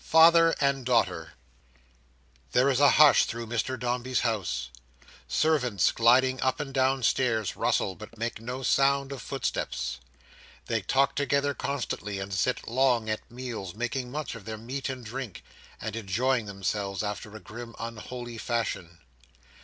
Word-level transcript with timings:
Father 0.03 0.55
and 0.59 0.83
Daughter 0.83 1.33
There 2.53 2.71
is 2.71 2.79
a 2.79 2.89
hush 2.89 3.25
through 3.25 3.45
Mr 3.45 3.77
Dombey's 3.79 4.21
house. 4.21 4.71
Servants 5.27 5.91
gliding 5.91 6.41
up 6.41 6.59
and 6.59 6.73
down 6.73 7.03
stairs 7.03 7.55
rustle, 7.55 7.93
but 7.93 8.17
make 8.17 8.41
no 8.41 8.63
sound 8.63 9.11
of 9.11 9.21
footsteps. 9.21 9.99
They 10.65 10.81
talk 10.81 11.13
together 11.13 11.53
constantly, 11.53 12.17
and 12.17 12.33
sit 12.33 12.67
long 12.67 13.11
at 13.11 13.29
meals, 13.29 13.75
making 13.75 14.09
much 14.09 14.33
of 14.33 14.45
their 14.45 14.57
meat 14.57 14.89
and 14.89 15.05
drink, 15.05 15.43
and 15.79 15.95
enjoying 15.95 16.47
themselves 16.47 17.03
after 17.03 17.35
a 17.35 17.39
grim 17.39 17.75
unholy 17.77 18.39
fashion. 18.39 19.01